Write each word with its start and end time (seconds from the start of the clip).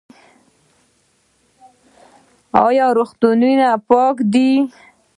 آیا 2.65 2.87
روغتونونه 2.97 3.67
پاک 3.89 4.15
دي؟ 4.33 4.51